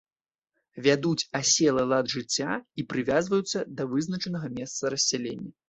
[0.87, 2.49] Вядуць аселы лад жыцця
[2.81, 5.51] і прывязваюцца да вызначанага месца рассялення.